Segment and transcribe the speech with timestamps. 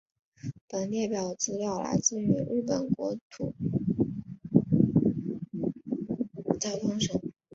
[0.67, 3.55] 本列表资料来自于日本国国土
[6.59, 7.21] 交通省。